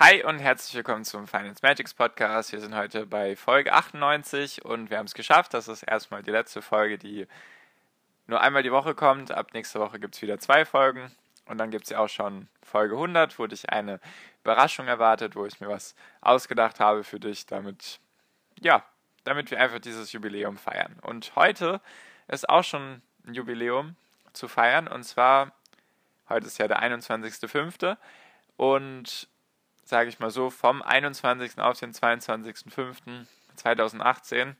Hi 0.00 0.22
und 0.22 0.38
herzlich 0.38 0.76
willkommen 0.76 1.04
zum 1.04 1.26
Finance 1.26 1.58
Magics 1.60 1.92
Podcast. 1.92 2.52
Wir 2.52 2.60
sind 2.60 2.72
heute 2.72 3.04
bei 3.04 3.34
Folge 3.34 3.72
98 3.72 4.64
und 4.64 4.90
wir 4.90 4.98
haben 4.98 5.06
es 5.06 5.14
geschafft. 5.14 5.54
Das 5.54 5.66
ist 5.66 5.82
erstmal 5.82 6.22
die 6.22 6.30
letzte 6.30 6.62
Folge, 6.62 6.98
die 6.98 7.26
nur 8.28 8.40
einmal 8.40 8.62
die 8.62 8.70
Woche 8.70 8.94
kommt. 8.94 9.32
Ab 9.32 9.48
nächster 9.54 9.80
Woche 9.80 9.98
gibt 9.98 10.14
es 10.14 10.22
wieder 10.22 10.38
zwei 10.38 10.64
Folgen 10.64 11.10
und 11.46 11.58
dann 11.58 11.72
gibt 11.72 11.82
es 11.82 11.90
ja 11.90 11.98
auch 11.98 12.08
schon 12.08 12.46
Folge 12.62 12.94
100, 12.94 13.40
wo 13.40 13.48
dich 13.48 13.70
eine 13.70 13.98
Überraschung 14.44 14.86
erwartet, 14.86 15.34
wo 15.34 15.44
ich 15.46 15.58
mir 15.58 15.68
was 15.68 15.96
ausgedacht 16.20 16.78
habe 16.78 17.02
für 17.02 17.18
dich, 17.18 17.46
damit, 17.46 17.98
ja, 18.60 18.84
damit 19.24 19.50
wir 19.50 19.60
einfach 19.60 19.80
dieses 19.80 20.12
Jubiläum 20.12 20.58
feiern. 20.58 20.94
Und 21.02 21.34
heute 21.34 21.80
ist 22.28 22.48
auch 22.48 22.62
schon 22.62 23.02
ein 23.26 23.34
Jubiläum 23.34 23.96
zu 24.32 24.46
feiern 24.46 24.86
und 24.86 25.02
zwar, 25.02 25.50
heute 26.28 26.46
ist 26.46 26.58
ja 26.58 26.68
der 26.68 26.84
21.05. 26.84 27.96
und 28.56 29.28
sage 29.88 30.08
ich 30.10 30.18
mal 30.18 30.30
so, 30.30 30.50
vom 30.50 30.82
21. 30.82 31.58
auf 31.58 31.80
den 31.80 31.94
22.05.2018 31.94 34.54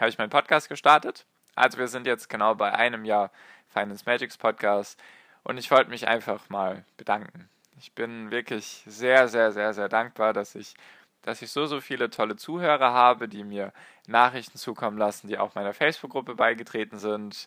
habe 0.00 0.08
ich 0.08 0.18
meinen 0.18 0.30
Podcast 0.30 0.68
gestartet. 0.68 1.26
Also 1.54 1.78
wir 1.78 1.86
sind 1.86 2.08
jetzt 2.08 2.28
genau 2.28 2.56
bei 2.56 2.72
einem 2.72 3.04
Jahr 3.04 3.30
Finance 3.68 4.02
Magics 4.04 4.36
Podcast 4.36 5.00
und 5.44 5.58
ich 5.58 5.70
wollte 5.70 5.90
mich 5.90 6.08
einfach 6.08 6.48
mal 6.48 6.84
bedanken. 6.96 7.48
Ich 7.78 7.92
bin 7.92 8.32
wirklich 8.32 8.82
sehr, 8.86 9.28
sehr, 9.28 9.52
sehr, 9.52 9.72
sehr 9.72 9.88
dankbar, 9.88 10.32
dass 10.32 10.56
ich, 10.56 10.74
dass 11.22 11.40
ich 11.40 11.52
so, 11.52 11.66
so 11.66 11.80
viele 11.80 12.10
tolle 12.10 12.34
Zuhörer 12.34 12.92
habe, 12.92 13.28
die 13.28 13.44
mir 13.44 13.72
Nachrichten 14.08 14.58
zukommen 14.58 14.98
lassen, 14.98 15.28
die 15.28 15.38
auch 15.38 15.54
meiner 15.54 15.72
Facebook-Gruppe 15.72 16.34
beigetreten 16.34 16.98
sind, 16.98 17.46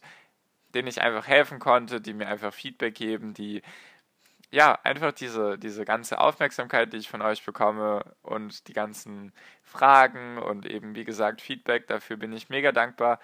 denen 0.74 0.88
ich 0.88 1.02
einfach 1.02 1.28
helfen 1.28 1.60
konnte, 1.60 2.00
die 2.00 2.14
mir 2.14 2.30
einfach 2.30 2.54
Feedback 2.54 2.96
geben, 2.96 3.34
die 3.34 3.64
ja, 4.52 4.80
einfach 4.84 5.12
diese, 5.12 5.58
diese 5.60 5.86
ganze 5.86 6.20
Aufmerksamkeit, 6.20 6.92
die 6.94 6.98
ich 6.98 7.10
von 7.10 7.22
euch 7.22 7.44
bekomme 7.46 8.04
und 8.24 8.68
die 8.68 8.74
ganzen 8.74 9.32
Fragen 9.64 10.38
und 10.40 10.66
eben, 10.66 10.96
wie 10.96 11.06
gesagt, 11.06 11.42
Feedback, 11.42 11.88
dafür 11.88 12.18
bin 12.18 12.34
ich 12.34 12.50
mega 12.50 12.72
dankbar. 12.72 13.20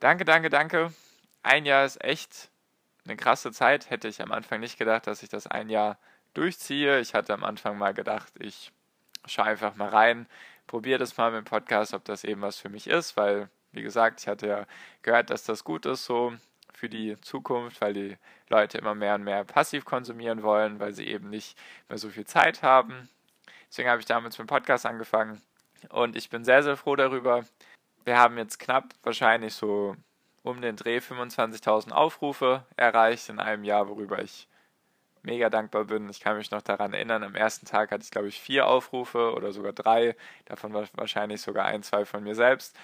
Danke, 0.00 0.24
danke, 0.24 0.50
danke. 0.50 0.92
Ein 1.42 1.64
Jahr 1.64 1.84
ist 1.84 2.02
echt 2.04 2.50
eine 3.04 3.16
krasse 3.16 3.52
Zeit. 3.52 3.90
Hätte 3.90 4.08
ich 4.08 4.22
am 4.22 4.32
Anfang 4.32 4.60
nicht 4.60 4.78
gedacht, 4.78 5.06
dass 5.06 5.22
ich 5.22 5.28
das 5.30 5.46
ein 5.46 5.70
Jahr 5.70 5.98
durchziehe. 6.34 7.00
Ich 7.00 7.14
hatte 7.14 7.34
am 7.34 7.44
Anfang 7.44 7.78
mal 7.78 7.94
gedacht, 7.94 8.32
ich 8.38 8.72
schaue 9.26 9.46
einfach 9.46 9.76
mal 9.76 9.88
rein, 9.88 10.26
probiere 10.66 10.98
das 10.98 11.16
mal 11.16 11.30
mit 11.30 11.46
dem 11.46 11.50
Podcast, 11.50 11.94
ob 11.94 12.04
das 12.04 12.24
eben 12.24 12.42
was 12.42 12.58
für 12.58 12.68
mich 12.68 12.86
ist, 12.88 13.16
weil, 13.16 13.48
wie 13.72 13.82
gesagt, 13.82 14.20
ich 14.20 14.28
hatte 14.28 14.46
ja 14.48 14.66
gehört, 15.02 15.30
dass 15.30 15.44
das 15.44 15.64
gut 15.64 15.86
ist 15.86 16.04
so 16.04 16.34
für 16.82 16.88
die 16.88 17.16
Zukunft, 17.20 17.80
weil 17.80 17.92
die 17.92 18.16
Leute 18.48 18.76
immer 18.76 18.96
mehr 18.96 19.14
und 19.14 19.22
mehr 19.22 19.44
passiv 19.44 19.84
konsumieren 19.84 20.42
wollen, 20.42 20.80
weil 20.80 20.92
sie 20.92 21.06
eben 21.06 21.30
nicht 21.30 21.56
mehr 21.88 21.96
so 21.96 22.08
viel 22.08 22.26
Zeit 22.26 22.64
haben. 22.64 23.08
Deswegen 23.68 23.88
habe 23.88 24.00
ich 24.00 24.06
damals 24.06 24.36
mit 24.36 24.48
dem 24.48 24.50
Podcast 24.50 24.84
angefangen 24.84 25.40
und 25.90 26.16
ich 26.16 26.28
bin 26.28 26.44
sehr, 26.44 26.64
sehr 26.64 26.76
froh 26.76 26.96
darüber. 26.96 27.44
Wir 28.04 28.18
haben 28.18 28.36
jetzt 28.36 28.58
knapp 28.58 28.94
wahrscheinlich 29.04 29.54
so 29.54 29.94
um 30.42 30.60
den 30.60 30.74
Dreh 30.74 30.98
25.000 30.98 31.92
Aufrufe 31.92 32.66
erreicht 32.76 33.28
in 33.28 33.38
einem 33.38 33.62
Jahr, 33.62 33.88
worüber 33.88 34.20
ich 34.20 34.48
mega 35.22 35.50
dankbar 35.50 35.84
bin. 35.84 36.10
Ich 36.10 36.18
kann 36.18 36.36
mich 36.36 36.50
noch 36.50 36.62
daran 36.62 36.94
erinnern, 36.94 37.22
am 37.22 37.36
ersten 37.36 37.64
Tag 37.64 37.92
hatte 37.92 38.02
ich, 38.02 38.10
glaube 38.10 38.26
ich, 38.26 38.40
vier 38.40 38.66
Aufrufe 38.66 39.34
oder 39.34 39.52
sogar 39.52 39.72
drei. 39.72 40.16
Davon 40.46 40.74
wahrscheinlich 40.74 41.42
sogar 41.42 41.66
ein, 41.66 41.84
zwei 41.84 42.04
von 42.04 42.24
mir 42.24 42.34
selbst. 42.34 42.76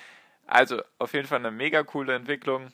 Also 0.47 0.83
auf 1.01 1.15
jeden 1.15 1.27
Fall 1.27 1.41
eine 1.41 1.51
mega 1.51 1.83
coole 1.83 2.15
Entwicklung 2.15 2.73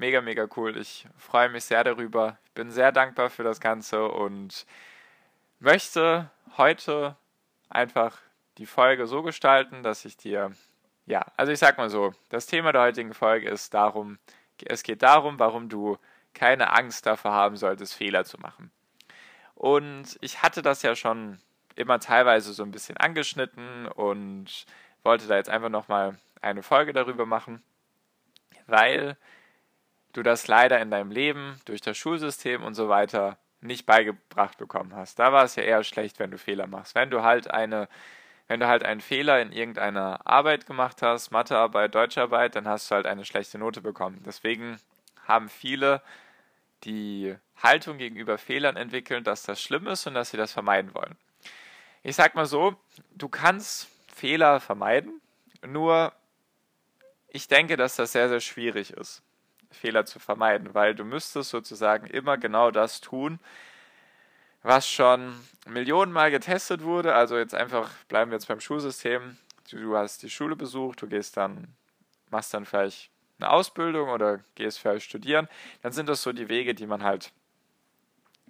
mega, 0.00 0.22
mega 0.22 0.48
cool. 0.56 0.76
Ich 0.78 1.06
freue 1.18 1.50
mich 1.50 1.64
sehr 1.64 1.84
darüber. 1.84 2.38
Ich 2.46 2.52
bin 2.52 2.70
sehr 2.70 2.90
dankbar 2.90 3.28
für 3.28 3.44
das 3.44 3.60
Ganze 3.60 4.08
und 4.08 4.66
möchte 5.60 6.30
heute 6.56 7.16
einfach 7.68 8.16
die 8.56 8.66
Folge 8.66 9.06
so 9.06 9.22
gestalten, 9.22 9.82
dass 9.82 10.06
ich 10.06 10.16
dir, 10.16 10.52
ja, 11.04 11.24
also 11.36 11.52
ich 11.52 11.58
sag 11.58 11.76
mal 11.76 11.90
so, 11.90 12.12
das 12.30 12.46
Thema 12.46 12.72
der 12.72 12.80
heutigen 12.80 13.12
Folge 13.12 13.50
ist 13.50 13.74
darum, 13.74 14.18
es 14.64 14.82
geht 14.82 15.02
darum, 15.02 15.38
warum 15.38 15.68
du 15.68 15.98
keine 16.32 16.72
Angst 16.72 17.04
davor 17.04 17.32
haben 17.32 17.56
solltest, 17.56 17.94
Fehler 17.94 18.24
zu 18.24 18.38
machen. 18.38 18.70
Und 19.54 20.16
ich 20.22 20.42
hatte 20.42 20.62
das 20.62 20.82
ja 20.82 20.96
schon 20.96 21.38
immer 21.76 22.00
teilweise 22.00 22.54
so 22.54 22.62
ein 22.62 22.70
bisschen 22.70 22.96
angeschnitten 22.96 23.86
und 23.86 24.64
wollte 25.02 25.26
da 25.26 25.36
jetzt 25.36 25.50
einfach 25.50 25.68
nochmal 25.68 26.18
eine 26.40 26.62
Folge 26.62 26.94
darüber 26.94 27.26
machen, 27.26 27.62
weil 28.66 29.18
du 30.12 30.22
das 30.22 30.46
leider 30.48 30.80
in 30.80 30.90
deinem 30.90 31.10
Leben 31.10 31.60
durch 31.64 31.80
das 31.80 31.96
Schulsystem 31.96 32.62
und 32.62 32.74
so 32.74 32.88
weiter 32.88 33.38
nicht 33.60 33.86
beigebracht 33.86 34.58
bekommen 34.58 34.94
hast. 34.94 35.18
Da 35.18 35.32
war 35.32 35.44
es 35.44 35.56
ja 35.56 35.62
eher 35.62 35.84
schlecht, 35.84 36.18
wenn 36.18 36.30
du 36.30 36.38
Fehler 36.38 36.66
machst. 36.66 36.94
Wenn 36.94 37.10
du 37.10 37.22
halt 37.22 37.50
eine, 37.50 37.88
wenn 38.48 38.60
du 38.60 38.66
halt 38.66 38.84
einen 38.84 39.00
Fehler 39.00 39.40
in 39.40 39.52
irgendeiner 39.52 40.26
Arbeit 40.26 40.66
gemacht 40.66 41.02
hast, 41.02 41.30
Mathearbeit, 41.30 41.94
Deutscharbeit, 41.94 42.56
dann 42.56 42.66
hast 42.66 42.90
du 42.90 42.94
halt 42.94 43.06
eine 43.06 43.24
schlechte 43.24 43.58
Note 43.58 43.80
bekommen. 43.80 44.22
Deswegen 44.24 44.78
haben 45.26 45.48
viele 45.48 46.02
die 46.84 47.36
Haltung 47.62 47.98
gegenüber 47.98 48.38
Fehlern 48.38 48.76
entwickelt, 48.76 49.26
dass 49.26 49.42
das 49.42 49.60
schlimm 49.60 49.86
ist 49.86 50.06
und 50.06 50.14
dass 50.14 50.30
sie 50.30 50.38
das 50.38 50.52
vermeiden 50.52 50.94
wollen. 50.94 51.16
Ich 52.02 52.16
sag 52.16 52.34
mal 52.34 52.46
so, 52.46 52.74
du 53.10 53.28
kannst 53.28 53.88
Fehler 54.12 54.60
vermeiden, 54.60 55.20
nur 55.66 56.12
ich 57.28 57.46
denke, 57.46 57.76
dass 57.76 57.96
das 57.96 58.12
sehr, 58.12 58.30
sehr 58.30 58.40
schwierig 58.40 58.92
ist. 58.92 59.22
Fehler 59.70 60.04
zu 60.04 60.18
vermeiden, 60.18 60.74
weil 60.74 60.94
du 60.94 61.04
müsstest 61.04 61.50
sozusagen 61.50 62.06
immer 62.06 62.38
genau 62.38 62.70
das 62.70 63.00
tun, 63.00 63.38
was 64.62 64.88
schon 64.88 65.34
Millionenmal 65.66 66.30
getestet 66.30 66.82
wurde. 66.82 67.14
Also 67.14 67.38
jetzt 67.38 67.54
einfach 67.54 67.90
bleiben 68.08 68.30
wir 68.30 68.36
jetzt 68.36 68.48
beim 68.48 68.60
Schulsystem. 68.60 69.36
Du 69.70 69.96
hast 69.96 70.22
die 70.22 70.30
Schule 70.30 70.56
besucht, 70.56 71.02
du 71.02 71.06
gehst 71.06 71.36
dann, 71.36 71.68
machst 72.30 72.52
dann 72.52 72.66
vielleicht 72.66 73.10
eine 73.38 73.50
Ausbildung 73.50 74.10
oder 74.10 74.40
gehst 74.54 74.78
vielleicht 74.80 75.06
studieren. 75.06 75.48
Dann 75.82 75.92
sind 75.92 76.08
das 76.08 76.22
so 76.22 76.32
die 76.32 76.48
Wege, 76.48 76.74
die 76.74 76.86
man 76.86 77.02
halt 77.02 77.32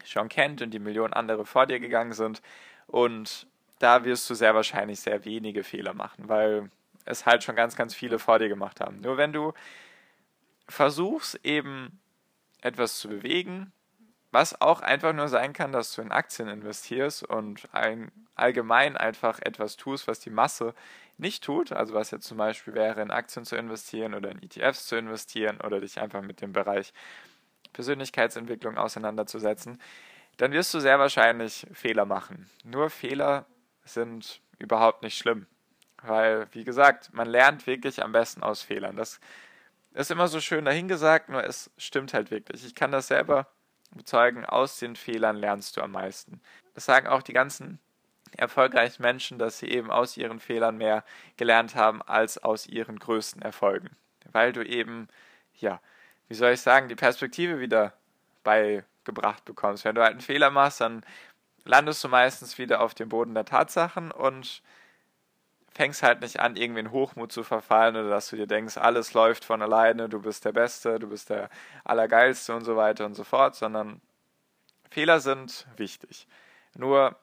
schon 0.04 0.28
kennt 0.28 0.62
und 0.62 0.70
die 0.70 0.78
Millionen 0.78 1.12
andere 1.12 1.44
vor 1.44 1.66
dir 1.66 1.78
gegangen 1.78 2.12
sind. 2.12 2.40
Und 2.86 3.46
da 3.78 4.04
wirst 4.04 4.28
du 4.30 4.34
sehr 4.34 4.54
wahrscheinlich 4.54 5.00
sehr 5.00 5.24
wenige 5.24 5.62
Fehler 5.62 5.94
machen, 5.94 6.28
weil 6.28 6.70
es 7.04 7.26
halt 7.26 7.44
schon 7.44 7.56
ganz, 7.56 7.76
ganz 7.76 7.94
viele 7.94 8.18
vor 8.18 8.38
dir 8.38 8.48
gemacht 8.48 8.80
haben. 8.80 9.00
Nur 9.00 9.16
wenn 9.16 9.32
du 9.32 9.52
versuchst 10.70 11.44
eben 11.44 12.00
etwas 12.62 12.98
zu 12.98 13.08
bewegen, 13.08 13.72
was 14.30 14.60
auch 14.60 14.80
einfach 14.80 15.12
nur 15.12 15.28
sein 15.28 15.52
kann, 15.52 15.72
dass 15.72 15.94
du 15.94 16.02
in 16.02 16.12
Aktien 16.12 16.48
investierst 16.48 17.24
und 17.24 17.68
ein, 17.72 18.12
allgemein 18.36 18.96
einfach 18.96 19.40
etwas 19.40 19.76
tust, 19.76 20.06
was 20.06 20.20
die 20.20 20.30
Masse 20.30 20.74
nicht 21.18 21.42
tut, 21.42 21.72
also 21.72 21.94
was 21.94 22.12
jetzt 22.12 22.26
zum 22.26 22.38
Beispiel 22.38 22.74
wäre, 22.74 23.02
in 23.02 23.10
Aktien 23.10 23.44
zu 23.44 23.56
investieren 23.56 24.14
oder 24.14 24.30
in 24.30 24.42
ETFs 24.42 24.86
zu 24.86 24.96
investieren 24.96 25.60
oder 25.60 25.80
dich 25.80 26.00
einfach 26.00 26.22
mit 26.22 26.40
dem 26.40 26.52
Bereich 26.52 26.92
Persönlichkeitsentwicklung 27.72 28.78
auseinanderzusetzen, 28.78 29.80
dann 30.36 30.52
wirst 30.52 30.72
du 30.72 30.80
sehr 30.80 30.98
wahrscheinlich 30.98 31.66
Fehler 31.72 32.06
machen. 32.06 32.48
Nur 32.64 32.88
Fehler 32.88 33.46
sind 33.84 34.40
überhaupt 34.58 35.02
nicht 35.02 35.18
schlimm, 35.18 35.46
weil, 36.02 36.46
wie 36.52 36.64
gesagt, 36.64 37.12
man 37.12 37.28
lernt 37.28 37.66
wirklich 37.66 38.02
am 38.02 38.12
besten 38.12 38.42
aus 38.42 38.62
Fehlern. 38.62 38.96
Das 38.96 39.20
ist 39.94 40.10
immer 40.10 40.28
so 40.28 40.40
schön 40.40 40.64
dahingesagt, 40.64 41.28
nur 41.28 41.44
es 41.44 41.70
stimmt 41.76 42.14
halt 42.14 42.30
wirklich. 42.30 42.64
Ich 42.64 42.74
kann 42.74 42.92
das 42.92 43.08
selber 43.08 43.46
bezeugen, 43.92 44.44
aus 44.44 44.78
den 44.78 44.96
Fehlern 44.96 45.36
lernst 45.36 45.76
du 45.76 45.82
am 45.82 45.92
meisten. 45.92 46.40
Das 46.74 46.84
sagen 46.84 47.08
auch 47.08 47.22
die 47.22 47.32
ganzen 47.32 47.80
erfolgreichen 48.36 49.02
Menschen, 49.02 49.38
dass 49.38 49.58
sie 49.58 49.68
eben 49.68 49.90
aus 49.90 50.16
ihren 50.16 50.38
Fehlern 50.38 50.76
mehr 50.76 51.04
gelernt 51.36 51.74
haben 51.74 52.00
als 52.02 52.38
aus 52.38 52.66
ihren 52.66 52.98
größten 52.98 53.42
Erfolgen. 53.42 53.90
Weil 54.30 54.52
du 54.52 54.64
eben, 54.64 55.08
ja, 55.54 55.80
wie 56.28 56.34
soll 56.34 56.52
ich 56.52 56.60
sagen, 56.60 56.88
die 56.88 56.94
Perspektive 56.94 57.58
wieder 57.58 57.92
beigebracht 58.44 59.44
bekommst. 59.44 59.84
Wenn 59.84 59.96
du 59.96 60.02
halt 60.02 60.12
einen 60.12 60.20
Fehler 60.20 60.50
machst, 60.50 60.80
dann 60.80 61.04
landest 61.64 62.02
du 62.04 62.08
meistens 62.08 62.58
wieder 62.58 62.80
auf 62.80 62.94
dem 62.94 63.08
Boden 63.08 63.34
der 63.34 63.44
Tatsachen 63.44 64.12
und 64.12 64.62
fängst 65.74 66.02
halt 66.02 66.20
nicht 66.20 66.40
an, 66.40 66.56
irgendwie 66.56 66.80
in 66.80 66.90
Hochmut 66.90 67.32
zu 67.32 67.42
verfallen 67.42 67.96
oder 67.96 68.10
dass 68.10 68.28
du 68.28 68.36
dir 68.36 68.46
denkst, 68.46 68.76
alles 68.76 69.14
läuft 69.14 69.44
von 69.44 69.62
alleine, 69.62 70.08
du 70.08 70.20
bist 70.20 70.44
der 70.44 70.52
Beste, 70.52 70.98
du 70.98 71.08
bist 71.08 71.30
der 71.30 71.48
Allergeilste 71.84 72.54
und 72.54 72.64
so 72.64 72.76
weiter 72.76 73.06
und 73.06 73.14
so 73.14 73.24
fort, 73.24 73.54
sondern 73.54 74.00
Fehler 74.90 75.20
sind 75.20 75.66
wichtig. 75.76 76.26
Nur 76.74 77.16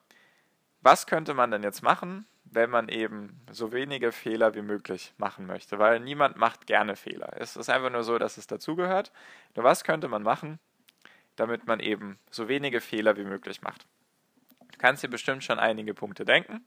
was 0.81 1.05
könnte 1.05 1.33
man 1.33 1.51
denn 1.51 1.63
jetzt 1.63 1.81
machen, 1.81 2.25
wenn 2.45 2.69
man 2.69 2.88
eben 2.88 3.41
so 3.51 3.73
wenige 3.73 4.13
Fehler 4.13 4.55
wie 4.55 4.61
möglich 4.61 5.13
machen 5.17 5.45
möchte? 5.45 5.79
Weil 5.79 5.99
niemand 5.99 6.38
macht 6.38 6.65
gerne 6.65 6.95
Fehler. 6.95 7.33
Es 7.38 7.57
ist 7.57 7.69
einfach 7.69 7.89
nur 7.89 8.03
so, 8.03 8.17
dass 8.17 8.38
es 8.38 8.47
dazugehört. 8.47 9.11
Nur 9.55 9.65
was 9.65 9.83
könnte 9.83 10.07
man 10.07 10.23
machen, 10.23 10.59
damit 11.35 11.67
man 11.67 11.81
eben 11.81 12.17
so 12.31 12.47
wenige 12.47 12.79
Fehler 12.79 13.17
wie 13.17 13.25
möglich 13.25 13.61
macht? 13.61 13.85
Du 14.71 14.77
kannst 14.77 15.03
dir 15.03 15.09
bestimmt 15.09 15.44
schon 15.44 15.59
einige 15.59 15.94
Punkte 15.94 16.23
denken. 16.23 16.65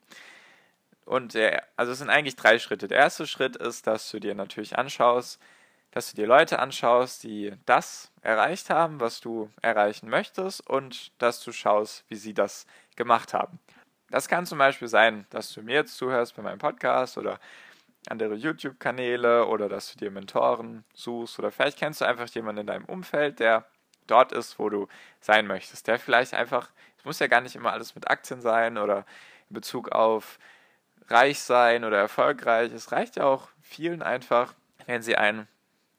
Und 1.11 1.35
der, 1.35 1.65
also 1.75 1.91
es 1.91 1.99
sind 1.99 2.09
eigentlich 2.09 2.37
drei 2.37 2.61
Schritte. 2.61 2.87
Der 2.87 2.99
erste 2.99 3.27
Schritt 3.27 3.57
ist, 3.57 3.89
dass 3.89 4.09
du 4.13 4.21
dir 4.21 4.37
natürlich 4.37 4.79
anschaust, 4.79 5.43
dass 5.91 6.09
du 6.09 6.15
dir 6.15 6.29
Leute 6.29 6.61
anschaust, 6.61 7.25
die 7.25 7.53
das 7.67 8.13
erreicht 8.23 8.71
haben, 8.71 9.01
was 9.01 9.21
du 9.21 9.51
erreichen 9.61 10.09
möchtest, 10.09 10.65
und 10.71 11.11
dass 11.21 11.43
du 11.43 11.51
schaust, 11.51 12.05
wie 12.07 12.15
sie 12.15 12.33
das 12.33 12.65
gemacht 12.95 13.35
haben. 13.35 13.59
Das 14.11 14.29
kann 14.29 14.47
zum 14.47 14.59
Beispiel 14.59 14.87
sein, 14.87 15.27
dass 15.31 15.53
du 15.53 15.63
mir 15.63 15.75
jetzt 15.75 15.97
zuhörst 15.97 16.37
bei 16.37 16.43
meinem 16.43 16.61
Podcast 16.61 17.19
oder 17.19 17.41
andere 18.07 18.37
YouTube-Kanäle 18.37 19.47
oder 19.47 19.69
dass 19.69 19.93
du 19.93 19.99
dir 19.99 20.13
Mentoren 20.13 20.85
suchst 20.95 21.41
oder 21.41 21.51
vielleicht 21.51 21.81
kennst 21.81 22.03
du 22.03 22.05
einfach 22.05 22.29
jemanden 22.29 22.61
in 22.61 22.67
deinem 22.69 22.85
Umfeld, 22.85 23.41
der 23.41 23.65
dort 24.07 24.31
ist, 24.31 24.61
wo 24.61 24.69
du 24.69 24.87
sein 25.21 25.49
möchtest, 25.49 25.89
der 25.89 25.99
vielleicht 25.99 26.35
einfach, 26.35 26.71
es 26.99 27.05
muss 27.05 27.19
ja 27.19 27.27
gar 27.27 27.41
nicht 27.41 27.57
immer 27.57 27.73
alles 27.73 27.97
mit 27.97 28.09
Aktien 28.09 28.41
sein 28.41 28.79
oder 28.79 29.05
in 29.49 29.55
Bezug 29.55 29.91
auf 29.91 30.39
reich 31.09 31.41
sein 31.41 31.85
oder 31.85 31.99
erfolgreich. 31.99 32.73
Es 32.73 32.93
reicht 32.93 33.17
ja 33.17 33.25
auch 33.25 33.49
vielen 33.63 34.03
einfach, 34.03 34.55
wenn 34.87 35.03
sie 35.03 35.17
einen 35.17 35.49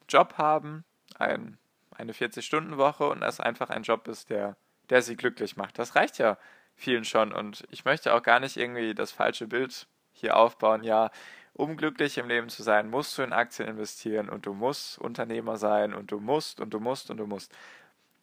Job 0.07 0.35
haben, 0.37 0.83
ein, 1.17 1.57
eine 1.95 2.13
40-Stunden-Woche 2.13 3.07
und 3.07 3.21
das 3.21 3.39
einfach 3.39 3.69
ein 3.69 3.83
Job 3.83 4.07
ist, 4.07 4.29
der, 4.29 4.55
der 4.89 5.01
sie 5.01 5.15
glücklich 5.15 5.57
macht. 5.57 5.79
Das 5.79 5.95
reicht 5.95 6.17
ja 6.17 6.37
vielen 6.75 7.05
schon 7.05 7.31
und 7.31 7.63
ich 7.69 7.85
möchte 7.85 8.13
auch 8.13 8.23
gar 8.23 8.39
nicht 8.39 8.57
irgendwie 8.57 8.95
das 8.95 9.11
falsche 9.11 9.47
Bild 9.47 9.87
hier 10.13 10.35
aufbauen. 10.37 10.83
Ja, 10.83 11.11
um 11.53 11.77
glücklich 11.77 12.17
im 12.17 12.27
Leben 12.27 12.49
zu 12.49 12.63
sein, 12.63 12.89
musst 12.89 13.17
du 13.17 13.21
in 13.21 13.33
Aktien 13.33 13.67
investieren 13.67 14.29
und 14.29 14.45
du 14.45 14.53
musst 14.53 14.97
Unternehmer 14.97 15.57
sein 15.57 15.93
und 15.93 16.11
du 16.11 16.19
musst 16.19 16.59
und 16.59 16.71
du 16.71 16.79
musst 16.79 17.11
und 17.11 17.17
du 17.17 17.27
musst. 17.27 17.53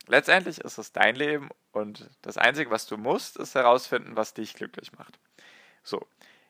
Letztendlich 0.07 0.61
ist 0.61 0.79
es 0.79 0.93
dein 0.93 1.15
Leben 1.15 1.51
und 1.73 2.09
das 2.23 2.39
Einzige, 2.39 2.71
was 2.71 2.87
du 2.87 2.97
musst, 2.97 3.37
ist 3.37 3.55
herausfinden, 3.55 4.17
was 4.17 4.33
dich 4.33 4.55
glücklich 4.55 4.93
macht. 4.93 5.19
So, 5.83 6.07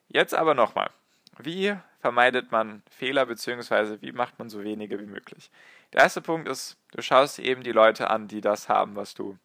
jetzt 0.09 0.35
aber 0.35 0.55
nochmal. 0.55 0.91
Wie 1.39 1.77
vermeidet 2.01 2.51
man 2.53 2.83
Fehler 2.91 3.27
bzw. 3.27 3.99
wie 4.01 4.13
macht 4.13 4.39
man 4.39 4.49
so 4.49 4.63
wenige 4.63 4.99
wie 4.99 5.07
möglich? 5.07 5.51
Der 5.93 6.03
erste 6.03 6.21
Punkt 6.21 6.49
ist, 6.49 6.77
du 6.93 7.03
schaust 7.03 7.39
eben 7.39 7.63
die 7.63 7.73
Leute 7.73 8.11
an, 8.11 8.29
die 8.29 8.41
das 8.41 8.69
haben, 8.69 8.97
was 8.97 9.15
du 9.15 9.39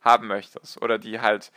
haben 0.00 0.26
möchtest 0.26 0.80
oder 0.82 0.98
die 0.98 1.20
halt 1.20 1.52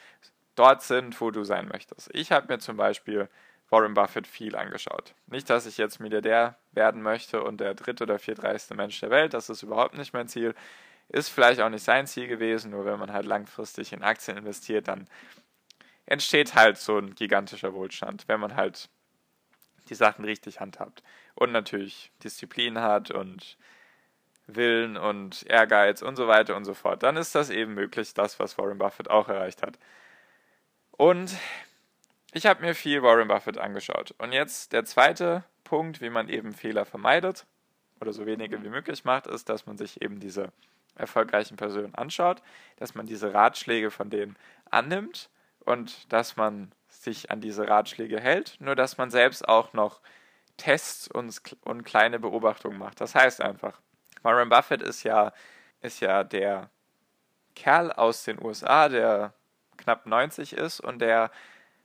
dort 0.55 0.83
sind, 0.83 1.19
wo 1.21 1.31
du 1.31 1.43
sein 1.43 1.67
möchtest. 1.67 2.09
Ich 2.13 2.31
habe 2.31 2.47
mir 2.47 2.59
zum 2.59 2.77
Beispiel 2.77 3.29
Warren 3.69 3.93
Buffett 3.93 4.27
viel 4.27 4.55
angeschaut. 4.55 5.15
Nicht, 5.27 5.49
dass 5.49 5.65
ich 5.65 5.77
jetzt 5.77 5.99
Milliardär 5.99 6.55
werden 6.71 7.01
möchte 7.01 7.43
und 7.43 7.59
der 7.59 7.73
dritte 7.73 8.03
oder 8.03 8.19
viertreichste 8.19 8.75
Mensch 8.75 8.99
der 8.99 9.09
Welt, 9.09 9.33
das 9.33 9.49
ist 9.49 9.63
überhaupt 9.63 9.97
nicht 9.97 10.13
mein 10.13 10.27
Ziel. 10.27 10.53
Ist 11.09 11.29
vielleicht 11.29 11.61
auch 11.61 11.69
nicht 11.69 11.83
sein 11.83 12.07
Ziel 12.07 12.27
gewesen, 12.27 12.71
nur 12.71 12.85
wenn 12.85 12.99
man 12.99 13.13
halt 13.13 13.25
langfristig 13.25 13.93
in 13.93 14.03
Aktien 14.03 14.37
investiert, 14.37 14.87
dann 14.87 15.07
entsteht 16.05 16.55
halt 16.55 16.77
so 16.77 16.97
ein 16.97 17.15
gigantischer 17.15 17.73
Wohlstand, 17.73 18.27
wenn 18.27 18.39
man 18.39 18.55
halt 18.55 18.89
die 19.89 19.95
Sachen 19.95 20.25
richtig 20.25 20.59
handhabt. 20.59 21.03
Und 21.35 21.51
natürlich 21.51 22.11
Disziplin 22.23 22.79
hat 22.79 23.11
und 23.11 23.57
Willen 24.47 24.97
und 24.97 25.43
Ehrgeiz 25.47 26.01
und 26.01 26.15
so 26.15 26.27
weiter 26.27 26.55
und 26.55 26.65
so 26.65 26.73
fort. 26.73 27.03
Dann 27.03 27.17
ist 27.17 27.33
das 27.35 27.49
eben 27.49 27.73
möglich, 27.73 28.13
das, 28.13 28.39
was 28.39 28.57
Warren 28.57 28.77
Buffett 28.77 29.09
auch 29.09 29.27
erreicht 29.27 29.63
hat. 29.63 29.79
Und 30.91 31.35
ich 32.31 32.45
habe 32.45 32.61
mir 32.61 32.75
viel 32.75 33.01
Warren 33.01 33.27
Buffett 33.27 33.57
angeschaut. 33.57 34.13
Und 34.17 34.31
jetzt 34.31 34.73
der 34.73 34.85
zweite 34.85 35.43
Punkt, 35.63 36.01
wie 36.01 36.09
man 36.09 36.29
eben 36.29 36.53
Fehler 36.53 36.85
vermeidet 36.85 37.45
oder 37.99 38.13
so 38.13 38.25
wenige 38.25 38.63
wie 38.63 38.69
möglich 38.69 39.03
macht, 39.03 39.25
ist, 39.27 39.49
dass 39.49 39.65
man 39.65 39.77
sich 39.77 40.01
eben 40.01 40.19
diese 40.19 40.51
erfolgreichen 40.95 41.57
Personen 41.57 41.95
anschaut, 41.95 42.41
dass 42.77 42.95
man 42.95 43.05
diese 43.05 43.33
Ratschläge 43.33 43.91
von 43.91 44.09
denen 44.09 44.35
annimmt 44.69 45.29
und 45.65 46.11
dass 46.11 46.37
man 46.37 46.71
sich 46.87 47.31
an 47.31 47.41
diese 47.41 47.67
Ratschläge 47.67 48.19
hält, 48.19 48.57
nur 48.59 48.75
dass 48.75 48.97
man 48.97 49.11
selbst 49.11 49.47
auch 49.47 49.73
noch 49.73 50.01
Tests 50.57 51.07
und, 51.07 51.39
und 51.61 51.83
kleine 51.83 52.19
Beobachtungen 52.19 52.77
macht. 52.77 53.01
Das 53.01 53.13
heißt 53.15 53.41
einfach, 53.41 53.81
Warren 54.23 54.49
Buffett 54.49 54.81
ist 54.81 55.03
ja, 55.03 55.33
ist 55.81 55.99
ja 55.99 56.23
der 56.23 56.69
Kerl 57.55 57.91
aus 57.91 58.23
den 58.23 58.41
USA, 58.43 58.89
der 58.89 59.33
knapp 59.77 60.05
90 60.05 60.53
ist 60.53 60.79
und 60.79 60.99
der 60.99 61.31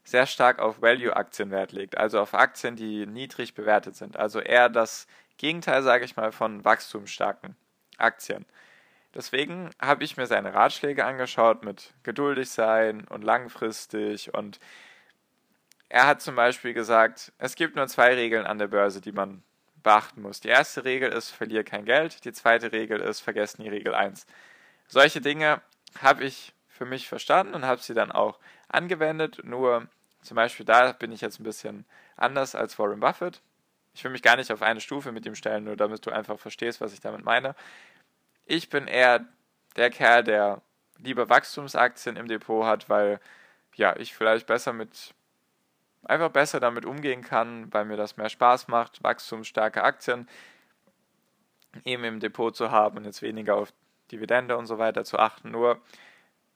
sehr 0.04 0.26
stark 0.26 0.58
auf 0.58 0.80
Value-Aktien 0.80 1.50
Wert 1.50 1.72
legt, 1.72 1.96
also 1.96 2.20
auf 2.20 2.34
Aktien, 2.34 2.76
die 2.76 3.06
niedrig 3.06 3.54
bewertet 3.54 3.96
sind. 3.96 4.16
Also 4.16 4.40
eher 4.40 4.68
das 4.68 5.06
Gegenteil, 5.36 5.82
sage 5.82 6.04
ich 6.04 6.16
mal, 6.16 6.32
von 6.32 6.64
wachstumsstarken 6.64 7.56
Aktien. 7.98 8.46
Deswegen 9.14 9.70
habe 9.80 10.04
ich 10.04 10.16
mir 10.16 10.26
seine 10.26 10.54
Ratschläge 10.54 11.04
angeschaut 11.04 11.64
mit 11.64 11.94
geduldig 12.02 12.50
sein 12.50 13.06
und 13.08 13.22
langfristig 13.22 14.32
und 14.34 14.60
er 15.88 16.06
hat 16.06 16.22
zum 16.22 16.36
Beispiel 16.36 16.72
gesagt, 16.72 17.32
es 17.38 17.56
gibt 17.56 17.74
nur 17.74 17.88
zwei 17.88 18.14
Regeln 18.14 18.46
an 18.46 18.58
der 18.58 18.68
Börse, 18.68 19.00
die 19.00 19.10
man 19.10 19.42
beachten 19.82 20.22
muss. 20.22 20.38
Die 20.38 20.48
erste 20.48 20.84
Regel 20.84 21.10
ist, 21.10 21.30
verliere 21.30 21.64
kein 21.64 21.84
Geld. 21.84 22.24
Die 22.24 22.32
zweite 22.32 22.70
Regel 22.70 23.00
ist, 23.00 23.20
vergessen 23.20 23.64
die 23.64 23.68
Regel 23.68 23.94
1. 23.94 24.26
Solche 24.86 25.20
Dinge 25.20 25.60
habe 26.00 26.24
ich 26.24 26.54
für 26.68 26.84
mich 26.84 27.08
verstanden 27.08 27.54
und 27.54 27.64
habe 27.64 27.80
sie 27.80 27.94
dann 27.94 28.12
auch 28.12 28.38
angewendet. 28.68 29.40
Nur 29.42 29.88
zum 30.22 30.36
Beispiel 30.36 30.64
da 30.64 30.92
bin 30.92 31.10
ich 31.10 31.20
jetzt 31.20 31.40
ein 31.40 31.44
bisschen 31.44 31.84
anders 32.16 32.54
als 32.54 32.78
Warren 32.78 33.00
Buffett. 33.00 33.40
Ich 33.92 34.04
will 34.04 34.12
mich 34.12 34.22
gar 34.22 34.36
nicht 34.36 34.52
auf 34.52 34.62
eine 34.62 34.80
Stufe 34.80 35.10
mit 35.10 35.26
ihm 35.26 35.34
stellen, 35.34 35.64
nur 35.64 35.76
damit 35.76 36.06
du 36.06 36.10
einfach 36.10 36.38
verstehst, 36.38 36.80
was 36.80 36.92
ich 36.92 37.00
damit 37.00 37.24
meine. 37.24 37.56
Ich 38.50 38.68
bin 38.68 38.88
eher 38.88 39.24
der 39.76 39.90
Kerl, 39.90 40.24
der 40.24 40.60
lieber 40.98 41.28
Wachstumsaktien 41.28 42.16
im 42.16 42.26
Depot 42.26 42.66
hat, 42.66 42.88
weil 42.88 43.20
ja, 43.76 43.94
ich 43.96 44.12
vielleicht 44.12 44.48
besser 44.48 44.72
mit 44.72 45.14
einfach 46.02 46.30
besser 46.30 46.58
damit 46.58 46.84
umgehen 46.84 47.22
kann, 47.22 47.72
weil 47.72 47.84
mir 47.84 47.96
das 47.96 48.16
mehr 48.16 48.28
Spaß 48.28 48.66
macht, 48.66 49.04
wachstumsstarke 49.04 49.84
Aktien 49.84 50.28
eben 51.84 52.02
im 52.02 52.18
Depot 52.18 52.56
zu 52.56 52.72
haben 52.72 52.96
und 52.96 53.04
jetzt 53.04 53.22
weniger 53.22 53.54
auf 53.54 53.72
Dividende 54.10 54.56
und 54.56 54.66
so 54.66 54.78
weiter 54.78 55.04
zu 55.04 55.20
achten. 55.20 55.52
Nur 55.52 55.80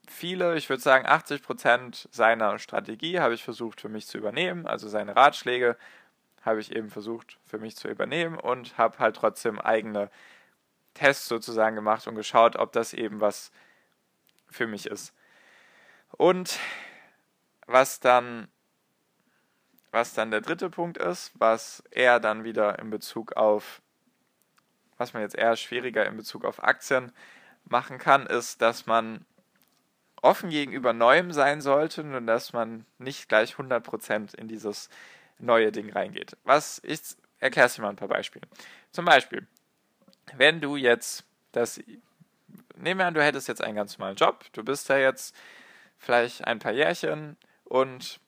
viele, 0.08 0.56
ich 0.56 0.68
würde 0.68 0.82
sagen 0.82 1.06
80% 1.06 2.08
seiner 2.10 2.58
Strategie 2.58 3.20
habe 3.20 3.34
ich 3.34 3.44
versucht 3.44 3.80
für 3.80 3.88
mich 3.88 4.08
zu 4.08 4.18
übernehmen, 4.18 4.66
also 4.66 4.88
seine 4.88 5.14
Ratschläge 5.14 5.76
habe 6.42 6.58
ich 6.58 6.74
eben 6.74 6.90
versucht 6.90 7.38
für 7.46 7.58
mich 7.58 7.76
zu 7.76 7.86
übernehmen 7.86 8.36
und 8.36 8.78
habe 8.78 8.98
halt 8.98 9.14
trotzdem 9.14 9.60
eigene 9.60 10.10
Tests 10.94 11.28
sozusagen 11.28 11.76
gemacht 11.76 12.06
und 12.06 12.14
geschaut, 12.14 12.56
ob 12.56 12.72
das 12.72 12.94
eben 12.94 13.20
was 13.20 13.50
für 14.50 14.66
mich 14.66 14.86
ist. 14.86 15.12
Und 16.12 16.58
was 17.66 18.00
dann, 18.00 18.48
was 19.90 20.14
dann 20.14 20.30
der 20.30 20.40
dritte 20.40 20.70
Punkt 20.70 20.98
ist, 20.98 21.32
was 21.34 21.82
eher 21.90 22.20
dann 22.20 22.44
wieder 22.44 22.78
in 22.78 22.90
Bezug 22.90 23.32
auf, 23.32 23.82
was 24.96 25.12
man 25.12 25.22
jetzt 25.22 25.36
eher 25.36 25.56
schwieriger 25.56 26.06
in 26.06 26.16
Bezug 26.16 26.44
auf 26.44 26.62
Aktien 26.62 27.12
machen 27.64 27.98
kann, 27.98 28.26
ist, 28.26 28.62
dass 28.62 28.86
man 28.86 29.24
offen 30.22 30.50
gegenüber 30.50 30.92
Neuem 30.92 31.32
sein 31.32 31.60
sollte 31.60 32.02
und 32.02 32.26
dass 32.26 32.52
man 32.52 32.86
nicht 32.98 33.28
gleich 33.28 33.54
100% 33.54 34.34
in 34.36 34.48
dieses 34.48 34.88
neue 35.38 35.72
Ding 35.72 35.92
reingeht. 35.92 36.36
Was 36.44 36.80
ich 36.84 37.00
erkläre 37.38 37.68
dir 37.68 37.82
mal 37.82 37.90
ein 37.90 37.96
paar 37.96 38.08
Beispiele. 38.08 38.46
Zum 38.90 39.04
Beispiel, 39.04 39.46
wenn 40.36 40.60
du 40.60 40.76
jetzt 40.76 41.24
das, 41.52 41.80
nehmen 42.76 43.00
wir 43.00 43.06
an, 43.06 43.14
du 43.14 43.22
hättest 43.22 43.48
jetzt 43.48 43.62
einen 43.62 43.76
ganz 43.76 43.98
normalen 43.98 44.16
Job, 44.16 44.44
du 44.52 44.64
bist 44.64 44.90
da 44.90 44.98
jetzt 44.98 45.34
vielleicht 45.98 46.44
ein 46.44 46.58
paar 46.58 46.72
Jährchen 46.72 47.36
und 47.64 48.20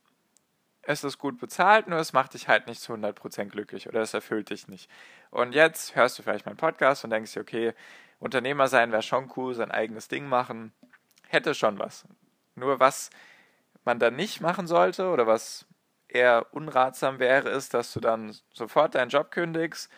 es 0.82 1.02
ist 1.02 1.18
gut 1.18 1.38
bezahlt, 1.38 1.88
nur 1.88 1.98
es 1.98 2.12
macht 2.12 2.34
dich 2.34 2.48
halt 2.48 2.68
nicht 2.68 2.80
zu 2.80 2.92
100% 2.92 3.46
glücklich 3.46 3.88
oder 3.88 4.00
es 4.00 4.14
erfüllt 4.14 4.50
dich 4.50 4.68
nicht. 4.68 4.88
Und 5.30 5.52
jetzt 5.52 5.96
hörst 5.96 6.18
du 6.18 6.22
vielleicht 6.22 6.46
meinen 6.46 6.56
Podcast 6.56 7.02
und 7.02 7.10
denkst 7.10 7.32
dir, 7.32 7.40
okay, 7.40 7.74
Unternehmer 8.20 8.68
sein 8.68 8.92
wäre 8.92 9.02
schon 9.02 9.30
cool, 9.36 9.54
sein 9.54 9.70
eigenes 9.70 10.08
Ding 10.08 10.26
machen, 10.26 10.72
hätte 11.28 11.54
schon 11.54 11.78
was. 11.78 12.04
Nur 12.54 12.80
was 12.80 13.10
man 13.84 13.98
dann 13.98 14.16
nicht 14.16 14.40
machen 14.40 14.66
sollte 14.66 15.08
oder 15.08 15.26
was 15.26 15.66
eher 16.08 16.46
unratsam 16.52 17.18
wäre, 17.18 17.50
ist, 17.50 17.74
dass 17.74 17.92
du 17.92 18.00
dann 18.00 18.36
sofort 18.52 18.94
deinen 18.94 19.10
Job 19.10 19.30
kündigst, 19.30 19.90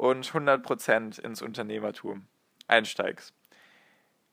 und 0.00 0.32
100% 0.32 1.20
ins 1.20 1.42
Unternehmertum 1.42 2.26
einsteigst. 2.66 3.34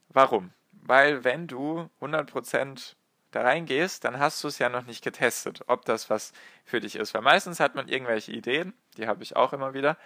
Warum? 0.08 0.54
Weil 0.72 1.26
wenn 1.26 1.48
du 1.48 1.90
100% 2.00 2.96
da 3.32 3.42
reingehst, 3.42 4.06
dann 4.06 4.18
hast 4.18 4.42
du 4.42 4.48
es 4.48 4.60
ja 4.60 4.70
noch 4.70 4.86
nicht 4.86 5.04
getestet, 5.04 5.66
ob 5.68 5.84
das 5.84 6.10
was 6.10 6.32
für 6.64 6.80
dich 6.80 6.96
ist. 6.96 7.14
Weil 7.14 7.22
meistens 7.22 7.60
hat 7.60 7.76
man 7.76 7.90
irgendwelche 7.90 8.32
Ideen, 8.32 8.74
die 8.96 9.08
habe 9.08 9.24
ich 9.24 9.36
auch 9.36 9.52
immer 9.52 9.74
wieder, 9.74 9.98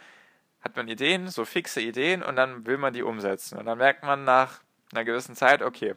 hat 0.62 0.76
man 0.76 0.88
Ideen, 0.88 1.28
so 1.28 1.46
fixe 1.46 1.80
Ideen 1.80 2.24
und 2.24 2.38
dann 2.38 2.66
will 2.66 2.80
man 2.80 2.94
die 2.94 3.04
umsetzen. 3.04 3.60
Und 3.60 3.68
dann 3.68 3.78
merkt 3.78 4.02
man 4.02 4.24
nach 4.24 4.64
einer 4.92 5.06
gewissen 5.06 5.36
Zeit, 5.36 5.62
okay, 5.62 5.94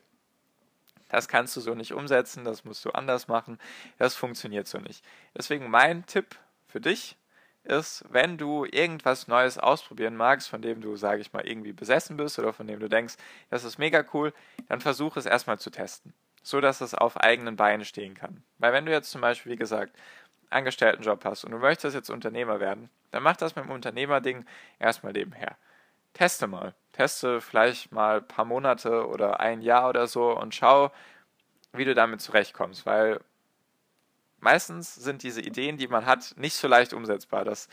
das 1.08 1.26
kannst 1.26 1.56
du 1.56 1.62
so 1.62 1.74
nicht 1.74 1.94
umsetzen, 1.94 2.44
das 2.44 2.66
musst 2.66 2.84
du 2.84 2.90
anders 2.90 3.28
machen, 3.28 3.58
das 3.96 4.14
funktioniert 4.14 4.68
so 4.68 4.76
nicht. 4.76 5.02
Deswegen 5.34 5.70
mein 5.70 6.04
Tipp 6.04 6.36
für 6.68 6.82
dich 6.82 7.16
ist, 7.64 8.04
wenn 8.10 8.38
du 8.38 8.64
irgendwas 8.64 9.28
Neues 9.28 9.58
ausprobieren 9.58 10.16
magst, 10.16 10.48
von 10.48 10.62
dem 10.62 10.80
du, 10.80 10.96
sage 10.96 11.20
ich 11.20 11.32
mal, 11.32 11.46
irgendwie 11.46 11.72
besessen 11.72 12.16
bist 12.16 12.38
oder 12.38 12.52
von 12.52 12.66
dem 12.66 12.80
du 12.80 12.88
denkst, 12.88 13.16
das 13.50 13.64
ist 13.64 13.78
mega 13.78 14.04
cool, 14.12 14.32
dann 14.68 14.80
versuch 14.80 15.16
es 15.16 15.26
erstmal 15.26 15.58
zu 15.58 15.70
testen, 15.70 16.12
so 16.42 16.60
dass 16.60 16.80
es 16.80 16.94
auf 16.94 17.16
eigenen 17.16 17.56
Beinen 17.56 17.84
stehen 17.84 18.14
kann. 18.14 18.42
Weil 18.58 18.72
wenn 18.72 18.86
du 18.86 18.92
jetzt 18.92 19.10
zum 19.10 19.20
Beispiel, 19.20 19.52
wie 19.52 19.56
gesagt, 19.56 19.96
Angestelltenjob 20.50 21.24
hast 21.24 21.44
und 21.44 21.52
du 21.52 21.58
möchtest 21.58 21.94
jetzt 21.96 22.10
Unternehmer 22.10 22.60
werden, 22.60 22.90
dann 23.10 23.22
mach 23.22 23.36
das 23.36 23.56
mit 23.56 23.64
dem 23.64 23.70
Unternehmerding 23.70 24.44
erstmal 24.78 25.12
nebenher. 25.12 25.56
Teste 26.12 26.46
mal. 26.46 26.74
Teste 26.92 27.40
vielleicht 27.40 27.90
mal 27.92 28.18
ein 28.18 28.28
paar 28.28 28.44
Monate 28.44 29.06
oder 29.08 29.40
ein 29.40 29.62
Jahr 29.62 29.88
oder 29.88 30.06
so 30.06 30.38
und 30.38 30.54
schau, 30.54 30.92
wie 31.72 31.84
du 31.84 31.94
damit 31.94 32.20
zurechtkommst, 32.20 32.86
weil 32.86 33.20
meistens 34.44 34.94
sind 34.94 35.22
diese 35.22 35.40
Ideen, 35.40 35.76
die 35.76 35.88
man 35.88 36.06
hat, 36.06 36.34
nicht 36.36 36.54
so 36.54 36.68
leicht 36.68 36.92
umsetzbar. 36.92 37.44
Das 37.44 37.68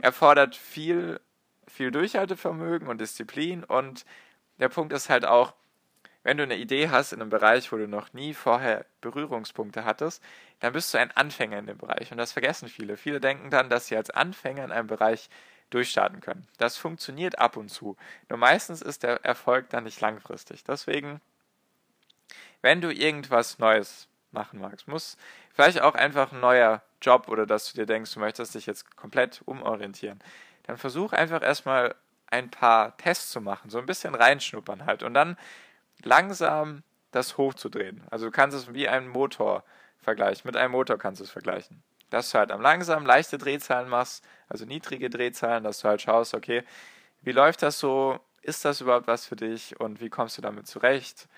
erfordert 0.00 0.56
viel, 0.56 1.20
viel 1.68 1.90
Durchhaltevermögen 1.90 2.88
und 2.88 3.00
Disziplin 3.00 3.64
und 3.64 4.06
der 4.58 4.68
Punkt 4.68 4.92
ist 4.92 5.10
halt 5.10 5.26
auch, 5.26 5.54
wenn 6.22 6.38
du 6.38 6.42
eine 6.42 6.56
Idee 6.56 6.88
hast 6.88 7.12
in 7.12 7.20
einem 7.20 7.28
Bereich, 7.28 7.70
wo 7.70 7.76
du 7.76 7.86
noch 7.86 8.14
nie 8.14 8.32
vorher 8.32 8.86
Berührungspunkte 9.02 9.84
hattest, 9.84 10.22
dann 10.60 10.72
bist 10.72 10.94
du 10.94 10.98
ein 10.98 11.10
Anfänger 11.10 11.58
in 11.58 11.66
dem 11.66 11.76
Bereich. 11.76 12.10
Und 12.10 12.16
das 12.16 12.32
vergessen 12.32 12.68
viele. 12.68 12.96
Viele 12.96 13.20
denken 13.20 13.50
dann, 13.50 13.68
dass 13.68 13.88
sie 13.88 13.96
als 13.96 14.08
Anfänger 14.08 14.64
in 14.64 14.72
einem 14.72 14.86
Bereich 14.86 15.28
durchstarten 15.68 16.20
können. 16.20 16.46
Das 16.56 16.78
funktioniert 16.78 17.38
ab 17.38 17.58
und 17.58 17.68
zu. 17.68 17.96
Nur 18.30 18.38
meistens 18.38 18.80
ist 18.80 19.02
der 19.02 19.22
Erfolg 19.24 19.68
dann 19.68 19.84
nicht 19.84 20.00
langfristig. 20.00 20.64
Deswegen, 20.64 21.20
wenn 22.62 22.80
du 22.80 22.90
irgendwas 22.90 23.58
Neues 23.58 24.08
machen 24.30 24.60
magst, 24.60 24.88
muss 24.88 25.18
vielleicht 25.54 25.80
auch 25.80 25.94
einfach 25.94 26.32
ein 26.32 26.40
neuer 26.40 26.82
Job 27.00 27.28
oder 27.28 27.46
dass 27.46 27.72
du 27.72 27.76
dir 27.76 27.86
denkst, 27.86 28.12
du 28.12 28.20
möchtest 28.20 28.54
dich 28.54 28.66
jetzt 28.66 28.96
komplett 28.96 29.42
umorientieren, 29.46 30.18
dann 30.64 30.76
versuch 30.76 31.12
einfach 31.12 31.42
erstmal 31.42 31.94
ein 32.26 32.50
paar 32.50 32.96
Tests 32.96 33.30
zu 33.30 33.40
machen, 33.40 33.70
so 33.70 33.78
ein 33.78 33.86
bisschen 33.86 34.14
reinschnuppern 34.14 34.86
halt 34.86 35.02
und 35.02 35.14
dann 35.14 35.36
langsam 36.02 36.82
das 37.12 37.38
hochzudrehen. 37.38 38.02
Also 38.10 38.26
du 38.26 38.32
kannst 38.32 38.56
es 38.56 38.74
wie 38.74 38.88
einen 38.88 39.08
Motor 39.08 39.64
vergleichen, 39.98 40.42
mit 40.46 40.56
einem 40.56 40.72
Motor 40.72 40.98
kannst 40.98 41.20
du 41.20 41.24
es 41.24 41.30
vergleichen. 41.30 41.82
Dass 42.10 42.30
du 42.30 42.38
halt 42.38 42.50
am 42.50 42.60
langsam 42.60 43.06
leichte 43.06 43.38
Drehzahlen 43.38 43.88
machst, 43.88 44.24
also 44.48 44.64
niedrige 44.64 45.10
Drehzahlen, 45.10 45.64
dass 45.64 45.80
du 45.80 45.88
halt 45.88 46.02
schaust, 46.02 46.34
okay, 46.34 46.64
wie 47.22 47.32
läuft 47.32 47.62
das 47.62 47.78
so? 47.78 48.18
Ist 48.42 48.64
das 48.64 48.80
überhaupt 48.80 49.06
was 49.06 49.26
für 49.26 49.36
dich 49.36 49.80
und 49.80 50.00
wie 50.00 50.10
kommst 50.10 50.36
du 50.36 50.42
damit 50.42 50.66
zurecht? 50.66 51.28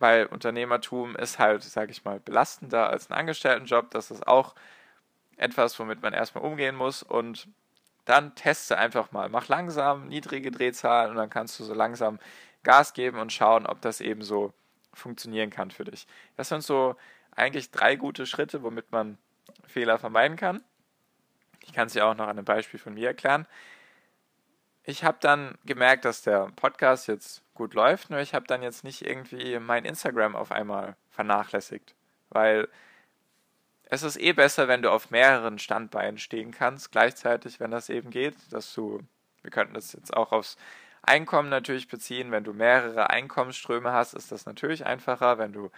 Weil 0.00 0.26
Unternehmertum 0.26 1.14
ist 1.14 1.38
halt, 1.38 1.62
sage 1.62 1.92
ich 1.92 2.04
mal, 2.04 2.18
belastender 2.18 2.90
als 2.90 3.08
ein 3.08 3.14
Angestelltenjob. 3.14 3.90
Das 3.90 4.10
ist 4.10 4.26
auch 4.26 4.54
etwas, 5.36 5.78
womit 5.78 6.02
man 6.02 6.12
erstmal 6.12 6.42
umgehen 6.42 6.74
muss 6.74 7.02
und 7.02 7.48
dann 8.06 8.34
teste 8.34 8.78
einfach 8.78 9.12
mal. 9.12 9.28
Mach 9.28 9.48
langsam 9.48 10.08
niedrige 10.08 10.50
Drehzahlen 10.50 11.12
und 11.12 11.16
dann 11.16 11.30
kannst 11.30 11.60
du 11.60 11.64
so 11.64 11.74
langsam 11.74 12.18
Gas 12.64 12.94
geben 12.94 13.18
und 13.20 13.32
schauen, 13.32 13.66
ob 13.66 13.80
das 13.82 14.00
eben 14.00 14.22
so 14.22 14.52
funktionieren 14.92 15.50
kann 15.50 15.70
für 15.70 15.84
dich. 15.84 16.06
Das 16.36 16.48
sind 16.48 16.62
so 16.62 16.96
eigentlich 17.36 17.70
drei 17.70 17.96
gute 17.96 18.26
Schritte, 18.26 18.62
womit 18.62 18.90
man 18.90 19.18
Fehler 19.66 19.98
vermeiden 19.98 20.36
kann. 20.36 20.64
Ich 21.62 21.72
kann 21.74 21.86
es 21.86 21.92
dir 21.92 22.06
auch 22.06 22.16
noch 22.16 22.24
an 22.24 22.38
einem 22.38 22.44
Beispiel 22.44 22.80
von 22.80 22.94
mir 22.94 23.08
erklären 23.08 23.46
ich 24.90 25.04
habe 25.04 25.18
dann 25.20 25.56
gemerkt, 25.64 26.04
dass 26.04 26.22
der 26.22 26.50
Podcast 26.56 27.06
jetzt 27.08 27.42
gut 27.54 27.74
läuft, 27.74 28.10
nur 28.10 28.20
ich 28.20 28.34
habe 28.34 28.46
dann 28.46 28.62
jetzt 28.62 28.84
nicht 28.84 29.06
irgendwie 29.06 29.58
mein 29.58 29.84
Instagram 29.84 30.34
auf 30.36 30.52
einmal 30.52 30.96
vernachlässigt, 31.10 31.94
weil 32.30 32.68
es 33.84 34.02
ist 34.02 34.20
eh 34.20 34.32
besser, 34.32 34.68
wenn 34.68 34.82
du 34.82 34.90
auf 34.90 35.10
mehreren 35.10 35.58
Standbeinen 35.58 36.18
stehen 36.18 36.52
kannst, 36.52 36.92
gleichzeitig, 36.92 37.60
wenn 37.60 37.70
das 37.70 37.88
eben 37.88 38.10
geht, 38.10 38.34
dass 38.50 38.72
du, 38.74 39.00
wir 39.42 39.50
könnten 39.50 39.74
das 39.74 39.92
jetzt 39.92 40.16
auch 40.16 40.32
aufs 40.32 40.56
Einkommen 41.02 41.48
natürlich 41.48 41.88
beziehen, 41.88 42.30
wenn 42.30 42.44
du 42.44 42.52
mehrere 42.52 43.10
Einkommensströme 43.10 43.92
hast, 43.92 44.14
ist 44.14 44.32
das 44.32 44.46
natürlich 44.46 44.84
einfacher, 44.84 45.38
wenn 45.38 45.52
du 45.52 45.70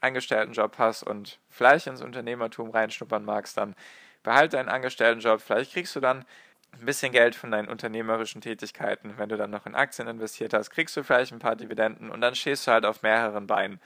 Angestelltenjob 0.00 0.78
hast 0.78 1.02
und 1.02 1.38
vielleicht 1.48 1.86
ins 1.86 2.02
Unternehmertum 2.02 2.70
reinschnuppern 2.70 3.24
magst, 3.24 3.56
dann 3.56 3.74
behalte 4.22 4.56
deinen 4.56 4.68
Angestelltenjob, 4.68 5.40
vielleicht 5.40 5.72
kriegst 5.72 5.94
du 5.94 6.00
dann 6.00 6.24
ein 6.72 6.86
bisschen 6.86 7.12
Geld 7.12 7.34
von 7.34 7.50
deinen 7.50 7.68
unternehmerischen 7.68 8.40
Tätigkeiten. 8.40 9.18
Wenn 9.18 9.28
du 9.28 9.36
dann 9.36 9.50
noch 9.50 9.66
in 9.66 9.74
Aktien 9.74 10.08
investiert 10.08 10.54
hast, 10.54 10.70
kriegst 10.70 10.96
du 10.96 11.02
vielleicht 11.02 11.32
ein 11.32 11.38
paar 11.38 11.56
Dividenden 11.56 12.10
und 12.10 12.20
dann 12.20 12.34
stehst 12.34 12.66
du 12.66 12.72
halt 12.72 12.86
auf 12.86 13.02
mehreren 13.02 13.46
Beinen. 13.46 13.80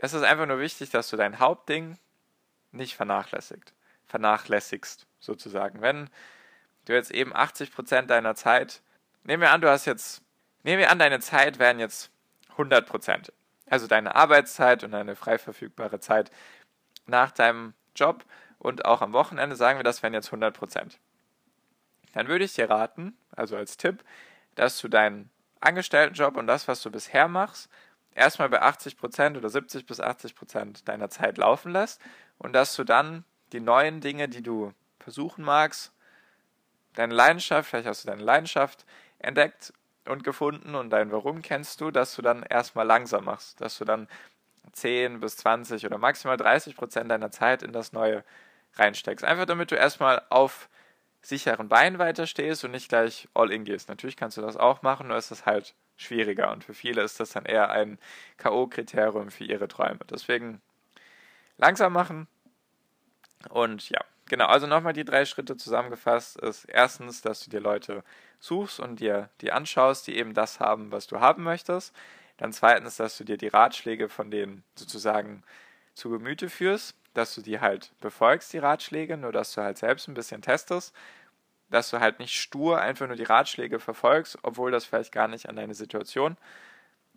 Es 0.00 0.12
ist 0.12 0.22
einfach 0.22 0.46
nur 0.46 0.58
wichtig, 0.58 0.90
dass 0.90 1.08
du 1.10 1.16
dein 1.16 1.38
Hauptding 1.38 1.98
nicht 2.72 2.96
vernachlässigt. 2.96 3.72
Vernachlässigst, 4.06 5.06
sozusagen. 5.20 5.80
Wenn 5.80 6.10
du 6.84 6.92
jetzt 6.92 7.12
eben 7.12 7.34
80% 7.34 8.02
deiner 8.02 8.34
Zeit, 8.34 8.82
nehmen 9.24 9.42
wir 9.42 9.50
an, 9.50 9.60
du 9.60 9.70
hast 9.70 9.86
jetzt, 9.86 10.22
nehmen 10.64 10.80
wir 10.80 10.90
an, 10.90 10.98
deine 10.98 11.20
Zeit 11.20 11.58
wären 11.58 11.78
jetzt 11.78 12.10
100%. 12.56 13.30
Also 13.70 13.86
deine 13.86 14.14
Arbeitszeit 14.14 14.84
und 14.84 14.90
deine 14.90 15.16
frei 15.16 15.38
verfügbare 15.38 16.00
Zeit 16.00 16.30
nach 17.06 17.30
deinem 17.30 17.74
Job 17.94 18.24
und 18.58 18.84
auch 18.84 19.00
am 19.02 19.12
Wochenende, 19.12 19.56
sagen 19.56 19.78
wir, 19.78 19.84
das 19.84 20.02
wären 20.02 20.14
jetzt 20.14 20.30
100% 20.30 20.98
dann 22.12 22.28
würde 22.28 22.44
ich 22.44 22.54
dir 22.54 22.70
raten, 22.70 23.16
also 23.34 23.56
als 23.56 23.76
Tipp, 23.76 24.04
dass 24.54 24.80
du 24.80 24.88
deinen 24.88 25.30
Angestelltenjob 25.60 26.36
und 26.36 26.46
das, 26.46 26.68
was 26.68 26.82
du 26.82 26.90
bisher 26.90 27.28
machst, 27.28 27.70
erstmal 28.14 28.48
bei 28.48 28.62
80% 28.62 29.36
oder 29.36 29.48
70 29.48 29.86
bis 29.86 30.00
80% 30.00 30.84
deiner 30.84 31.08
Zeit 31.08 31.38
laufen 31.38 31.72
lässt 31.72 32.00
und 32.38 32.52
dass 32.52 32.74
du 32.76 32.84
dann 32.84 33.24
die 33.52 33.60
neuen 33.60 34.00
Dinge, 34.00 34.28
die 34.28 34.42
du 34.42 34.72
versuchen 34.98 35.44
magst, 35.44 35.92
deine 36.94 37.14
Leidenschaft, 37.14 37.70
vielleicht 37.70 37.86
hast 37.86 38.04
du 38.04 38.08
deine 38.08 38.22
Leidenschaft 38.22 38.84
entdeckt 39.18 39.72
und 40.06 40.24
gefunden 40.24 40.74
und 40.74 40.90
dein 40.90 41.12
Warum 41.12 41.42
kennst 41.42 41.80
du, 41.80 41.90
dass 41.90 42.14
du 42.14 42.22
dann 42.22 42.42
erstmal 42.42 42.86
langsam 42.86 43.24
machst, 43.24 43.60
dass 43.60 43.78
du 43.78 43.84
dann 43.84 44.08
10 44.72 45.20
bis 45.20 45.36
20 45.38 45.86
oder 45.86 45.98
maximal 45.98 46.36
30% 46.36 47.04
deiner 47.04 47.30
Zeit 47.30 47.62
in 47.62 47.72
das 47.72 47.92
Neue 47.92 48.24
reinsteckst. 48.74 49.24
Einfach 49.24 49.44
damit 49.44 49.70
du 49.70 49.74
erstmal 49.74 50.22
auf 50.30 50.68
sicheren 51.22 51.68
Beinen 51.68 51.98
weiterstehst 51.98 52.64
und 52.64 52.72
nicht 52.72 52.88
gleich 52.88 53.28
all 53.32 53.52
in 53.52 53.64
gehst. 53.64 53.88
Natürlich 53.88 54.16
kannst 54.16 54.36
du 54.36 54.42
das 54.42 54.56
auch 54.56 54.82
machen, 54.82 55.08
nur 55.08 55.16
ist 55.16 55.30
es 55.30 55.46
halt 55.46 55.74
schwieriger 55.96 56.50
und 56.50 56.64
für 56.64 56.74
viele 56.74 57.02
ist 57.02 57.20
das 57.20 57.30
dann 57.30 57.44
eher 57.44 57.70
ein 57.70 57.98
K.O.-Kriterium 58.38 59.30
für 59.30 59.44
ihre 59.44 59.68
Träume. 59.68 60.00
Deswegen 60.10 60.60
langsam 61.58 61.92
machen 61.92 62.26
und 63.50 63.88
ja, 63.88 64.00
genau. 64.26 64.46
Also 64.46 64.66
nochmal 64.66 64.92
die 64.92 65.04
drei 65.04 65.24
Schritte 65.24 65.56
zusammengefasst 65.56 66.38
ist 66.38 66.64
erstens, 66.64 67.22
dass 67.22 67.44
du 67.44 67.50
dir 67.50 67.60
Leute 67.60 68.02
suchst 68.40 68.80
und 68.80 68.98
dir 68.98 69.30
die 69.40 69.52
anschaust, 69.52 70.08
die 70.08 70.16
eben 70.16 70.34
das 70.34 70.58
haben, 70.58 70.90
was 70.90 71.06
du 71.06 71.20
haben 71.20 71.44
möchtest. 71.44 71.94
Dann 72.38 72.52
zweitens, 72.52 72.96
dass 72.96 73.16
du 73.16 73.24
dir 73.24 73.36
die 73.36 73.48
Ratschläge 73.48 74.08
von 74.08 74.32
denen 74.32 74.64
sozusagen 74.74 75.44
zu 75.94 76.10
Gemüte 76.10 76.48
führst 76.48 76.96
dass 77.14 77.34
du 77.34 77.42
die 77.42 77.60
halt 77.60 77.92
befolgst, 78.00 78.52
die 78.52 78.58
Ratschläge, 78.58 79.16
nur 79.16 79.32
dass 79.32 79.54
du 79.54 79.62
halt 79.62 79.78
selbst 79.78 80.08
ein 80.08 80.14
bisschen 80.14 80.42
testest, 80.42 80.94
dass 81.70 81.90
du 81.90 82.00
halt 82.00 82.18
nicht 82.18 82.38
stur 82.38 82.80
einfach 82.80 83.06
nur 83.06 83.16
die 83.16 83.22
Ratschläge 83.24 83.80
verfolgst, 83.80 84.38
obwohl 84.42 84.70
das 84.70 84.84
vielleicht 84.84 85.12
gar 85.12 85.28
nicht 85.28 85.48
an 85.48 85.56
deine 85.56 85.74
Situation, 85.74 86.36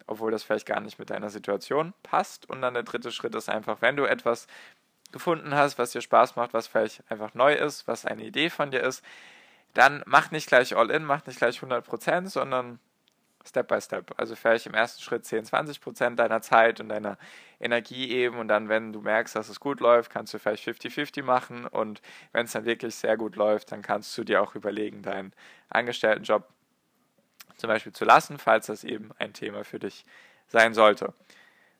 obwohl 0.08 0.32
das 0.32 0.44
vielleicht 0.44 0.66
gar 0.66 0.80
nicht 0.80 1.00
mit 1.00 1.10
deiner 1.10 1.30
Situation 1.30 1.94
passt. 2.04 2.50
Und 2.50 2.62
dann 2.62 2.74
der 2.74 2.84
dritte 2.84 3.12
Schritt 3.12 3.36
ist 3.36 3.50
einfach, 3.50 3.82
wenn 3.82 3.98
du 3.98 4.06
etwas 4.06 4.48
gefunden 5.12 5.54
hast, 5.56 5.78
was 5.78 5.92
dir 5.92 6.02
Spaß 6.02 6.36
macht, 6.36 6.54
was 6.54 6.68
vielleicht 6.68 7.04
einfach 7.10 7.34
neu 7.34 7.54
ist, 7.54 7.88
was 7.88 8.06
eine 8.06 8.24
Idee 8.24 8.50
von 8.50 8.72
dir 8.72 8.82
ist, 8.82 9.04
dann 9.74 10.04
mach 10.06 10.32
nicht 10.32 10.48
gleich 10.48 10.76
all 10.76 10.90
in, 10.90 11.04
mach 11.04 11.26
nicht 11.26 11.38
gleich 11.38 11.60
100%, 11.60 12.28
sondern 12.30 12.80
Step 13.48 13.68
by 13.68 13.80
Step. 13.80 14.14
Also 14.18 14.36
vielleicht 14.36 14.66
im 14.66 14.74
ersten 14.74 15.02
Schritt 15.02 15.26
10, 15.26 15.46
20 15.46 15.82
Prozent 15.82 16.20
deiner 16.20 16.42
Zeit 16.42 16.80
und 16.80 16.90
deiner 16.90 17.18
Energie 17.60 18.12
eben 18.12 18.38
und 18.38 18.48
dann, 18.48 18.70
wenn 18.70 18.92
du 18.92 19.02
merkst, 19.02 19.36
dass 19.36 19.50
es 19.50 19.60
gut 19.60 19.80
läuft, 19.80 20.12
kannst 20.12 20.34
du 20.34 20.40
vielleicht 20.40 20.68
50-50 20.68 21.24
machen 21.24 21.66
und 21.66 22.02
wenn 22.32 22.46
es 22.46 22.52
dann 22.52 22.66
wirklich 22.66 22.96
sehr 22.96 23.18
gut 23.18 23.36
läuft, 23.36 23.72
dann 23.72 23.82
kannst 23.82 24.18
du 24.18 24.24
dir 24.24 24.42
auch 24.42 24.56
überlegen, 24.56 25.02
deinen 25.02 25.34
Angestelltenjob 25.70 26.48
zum 27.58 27.68
Beispiel 27.70 27.94
zu 27.94 28.06
lassen, 28.06 28.38
falls 28.38 28.68
das 28.68 28.84
eben 28.84 29.12
ein 29.18 29.34
Thema 29.34 29.64
für 29.64 29.80
dich 29.80 30.06
sein 30.48 30.74
sollte. 30.74 31.14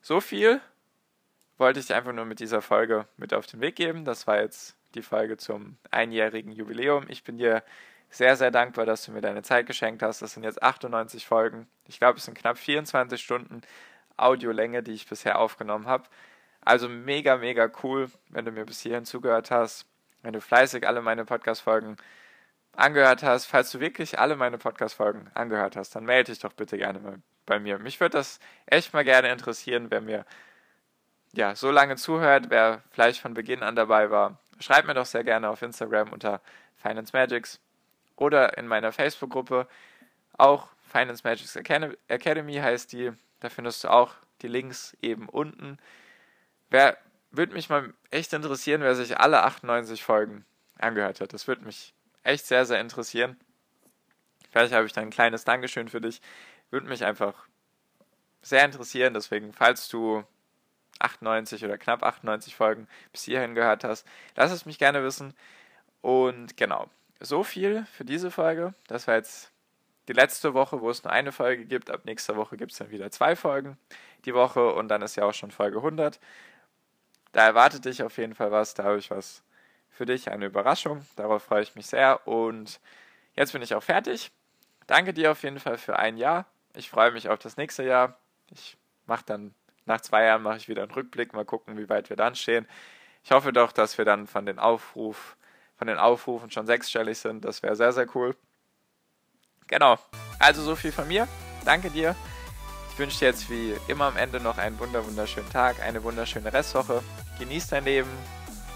So 0.02 0.22
viel 0.22 0.62
wollte 1.58 1.80
ich 1.80 1.94
einfach 1.94 2.14
nur 2.14 2.26
mit 2.26 2.40
dieser 2.40 2.62
Folge 2.62 3.08
mit 3.18 3.34
auf 3.34 3.48
den 3.48 3.62
Weg 3.62 3.76
geben. 3.76 4.06
Das 4.06 4.28
war 4.28 4.42
jetzt 4.42 4.76
die 4.94 5.02
Folge 5.02 5.38
zum 5.38 5.78
einjährigen 5.92 6.52
Jubiläum. 6.52 7.06
Ich 7.10 7.24
bin 7.24 7.38
dir 7.38 7.64
sehr, 8.10 8.36
sehr 8.36 8.52
dankbar, 8.52 8.86
dass 8.86 9.06
du 9.06 9.12
mir 9.12 9.22
deine 9.22 9.44
Zeit 9.44 9.68
geschenkt 9.68 10.02
hast. 10.02 10.22
Das 10.22 10.34
sind 10.34 10.44
jetzt 10.44 10.62
98 10.64 11.26
Folgen. 11.26 11.68
Ich 11.88 12.00
glaube, 12.00 12.18
es 12.18 12.26
sind 12.26 12.38
knapp 12.38 12.58
24 12.58 13.22
Stunden 13.22 13.62
Audiolänge, 14.18 14.84
die 14.84 14.94
ich 14.94 15.08
bisher 15.08 15.40
aufgenommen 15.40 15.88
habe. 15.88 16.06
Also 16.62 16.90
mega, 16.90 17.38
mega 17.38 17.70
cool, 17.84 18.10
wenn 18.30 18.46
du 18.46 18.52
mir 18.52 18.66
bis 18.66 18.80
hierhin 18.82 19.06
zugehört 19.06 19.52
hast, 19.52 19.86
wenn 20.24 20.34
du 20.34 20.42
fleißig 20.42 20.88
alle 20.88 21.02
meine 21.02 21.26
Podcast-Folgen 21.26 21.98
angehört 22.74 23.24
hast. 23.24 23.46
Falls 23.46 23.72
du 23.72 23.80
wirklich 23.80 24.20
alle 24.20 24.36
meine 24.36 24.58
Podcast-Folgen 24.58 25.30
angehört 25.34 25.76
hast, 25.76 25.96
dann 25.96 26.06
melde 26.06 26.32
dich 26.32 26.40
doch 26.40 26.54
bitte 26.54 26.78
gerne 26.78 27.00
mal 27.00 27.20
bei 27.46 27.60
mir. 27.60 27.78
Mich 27.80 28.00
würde 28.00 28.18
das 28.18 28.40
echt 28.66 28.94
mal 28.94 29.04
gerne 29.04 29.32
interessieren, 29.32 29.88
wer 29.92 30.02
mir 30.02 30.26
ja 31.34 31.56
so 31.56 31.70
lange 31.70 31.96
zuhört, 31.98 32.50
wer 32.50 32.82
vielleicht 32.92 33.20
von 33.22 33.34
Beginn 33.34 33.62
an 33.62 33.76
dabei 33.76 34.10
war. 34.10 34.40
Schreibt 34.60 34.88
mir 34.88 34.94
doch 34.94 35.06
sehr 35.06 35.24
gerne 35.24 35.50
auf 35.50 35.62
Instagram 35.62 36.12
unter 36.14 36.42
Finance 36.78 37.12
Magics 37.14 37.60
oder 38.16 38.58
in 38.58 38.68
meiner 38.68 38.92
Facebook-Gruppe. 38.92 39.68
Auch 40.38 40.70
Finance 40.92 41.24
Magics 41.24 41.56
Academy 41.56 42.56
heißt 42.56 42.94
die. 42.94 43.12
Da 43.40 43.50
findest 43.50 43.84
du 43.84 43.90
auch 43.90 44.14
die 44.42 44.48
Links 44.48 44.96
eben 45.02 45.30
unten. 45.30 45.78
Wer 46.70 46.98
würde 47.32 47.54
mich 47.54 47.70
mal 47.70 47.94
echt 48.12 48.34
interessieren, 48.34 48.82
wer 48.82 48.96
sich 48.96 49.20
alle 49.20 49.44
98 49.44 50.04
Folgen 50.04 50.46
angehört 50.78 51.22
hat. 51.22 51.34
Das 51.34 51.48
würde 51.48 51.66
mich 51.66 51.94
echt 52.24 52.46
sehr, 52.46 52.66
sehr 52.66 52.80
interessieren. 52.80 53.38
Vielleicht 54.52 54.74
habe 54.74 54.86
ich 54.86 54.94
da 54.94 55.02
ein 55.02 55.10
kleines 55.10 55.44
Dankeschön 55.44 55.90
für 55.90 56.02
dich. 56.02 56.22
Würde 56.72 56.88
mich 56.88 57.04
einfach 57.04 57.48
sehr 58.42 58.64
interessieren. 58.64 59.14
Deswegen, 59.14 59.54
falls 59.54 59.90
du 59.90 60.24
98 61.00 61.66
oder 61.66 61.78
knapp 61.78 62.04
98 62.04 62.56
Folgen 62.56 62.88
bis 63.12 63.24
hierhin 63.24 63.56
gehört 63.56 63.84
hast, 63.84 64.08
lass 64.36 64.52
es 64.52 64.66
mich 64.66 64.80
gerne 64.80 65.04
wissen. 65.04 65.34
Und 66.02 66.56
genau, 66.56 66.90
so 67.26 67.44
viel 67.44 67.86
für 67.86 68.06
diese 68.06 68.32
Folge. 68.32 68.74
Das 68.88 69.08
war 69.08 69.16
jetzt 69.16 69.52
die 70.08 70.14
letzte 70.14 70.54
Woche, 70.54 70.82
wo 70.82 70.90
es 70.90 71.04
nur 71.04 71.12
eine 71.12 71.32
Folge 71.32 71.66
gibt. 71.66 71.90
Ab 71.90 72.02
nächster 72.06 72.36
Woche 72.36 72.58
gibt 72.58 72.72
es 72.72 72.78
dann 72.78 72.92
wieder 72.92 73.12
zwei 73.12 73.36
Folgen 73.36 73.78
die 74.26 74.34
Woche 74.34 74.74
und 74.74 74.88
dann 74.88 75.02
ist 75.02 75.16
ja 75.16 75.26
auch 75.26 75.34
schon 75.34 75.52
Folge 75.52 75.78
100. 75.78 76.20
Da 77.32 77.46
erwartet 77.46 77.86
dich 77.86 78.02
auf 78.04 78.18
jeden 78.18 78.36
Fall 78.36 78.52
was, 78.52 78.74
da 78.74 78.84
habe 78.84 78.98
ich 78.98 79.12
was 79.12 79.44
für 79.90 80.06
dich, 80.06 80.30
eine 80.32 80.46
Überraschung. 80.46 81.06
Darauf 81.16 81.44
freue 81.44 81.64
ich 81.64 81.76
mich 81.76 81.88
sehr 81.88 82.28
und 82.28 82.80
jetzt 83.36 83.54
bin 83.54 83.62
ich 83.62 83.76
auch 83.76 83.84
fertig. 83.84 84.32
Danke 84.88 85.14
dir 85.14 85.32
auf 85.32 85.44
jeden 85.44 85.60
Fall 85.60 85.78
für 85.78 85.98
ein 85.98 86.18
Jahr. 86.18 86.46
Ich 86.76 86.90
freue 86.90 87.12
mich 87.12 87.30
auf 87.30 87.40
das 87.40 87.58
nächste 87.58 87.84
Jahr. 87.84 88.18
Ich 88.52 88.78
mache 89.06 89.24
dann 89.26 89.54
nach 89.86 90.02
zwei 90.02 90.26
Jahren 90.26 90.42
mache 90.42 90.58
ich 90.58 90.68
wieder 90.68 90.84
einen 90.84 90.92
Rückblick, 90.92 91.34
mal 91.34 91.46
gucken, 91.46 91.78
wie 91.78 91.90
weit 91.90 92.10
wir 92.10 92.18
dann 92.18 92.36
stehen. 92.36 92.68
Ich 93.24 93.32
hoffe 93.32 93.54
doch, 93.54 93.72
dass 93.72 93.98
wir 93.98 94.06
dann 94.06 94.28
von 94.28 94.46
den 94.46 94.60
Aufruf, 94.60 95.38
von 95.78 95.88
den 95.88 95.98
Aufrufen 95.98 96.52
schon 96.52 96.66
sechsstellig 96.66 97.18
sind. 97.18 97.46
Das 97.46 97.64
wäre 97.64 97.76
sehr, 97.76 97.92
sehr 97.92 98.08
cool. 98.16 98.36
Genau. 99.68 99.98
Also 100.40 100.62
so 100.62 100.76
viel 100.76 100.92
von 100.92 101.08
mir. 101.08 101.28
Danke 101.64 101.90
dir. 101.90 102.16
Ich 102.92 103.00
wünsche 103.00 103.20
dir 103.20 103.26
jetzt 103.26 103.50
wie 103.50 103.76
immer 103.88 104.06
am 104.06 104.18
Ende 104.18 104.40
noch 104.40 104.58
einen 104.58 104.80
wunderschönen 104.80 105.50
Tag, 105.50 105.82
eine 105.82 106.04
wunderschöne 106.04 106.54
Restwoche. 106.54 107.04
Genieß 107.40 107.68
dein 107.68 107.84
Leben 107.84 108.10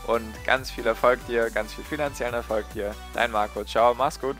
und 0.08 0.34
ganz 0.44 0.72
viel 0.72 0.86
Erfolg 0.86 1.26
dir, 1.28 1.50
ganz 1.52 1.74
viel 1.74 1.86
finanziellen 1.86 2.34
Erfolg 2.34 2.70
dir. 2.74 2.94
Dein 3.14 3.32
Marco. 3.32 3.64
Ciao, 3.64 3.94
mach's 3.94 4.20
gut. 4.20 4.36